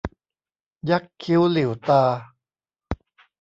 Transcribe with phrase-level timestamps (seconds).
[0.89, 2.03] ยักคิ้วหลิ่วตา